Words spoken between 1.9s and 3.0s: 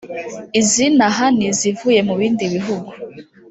mu bindi bihugu